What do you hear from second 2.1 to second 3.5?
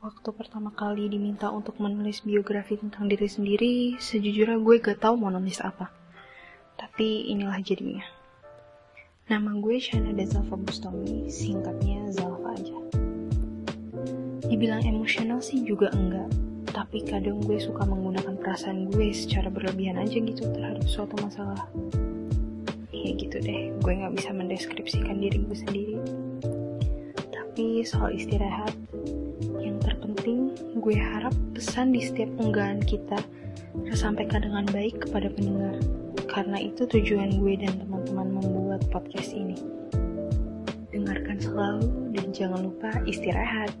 biografi tentang diri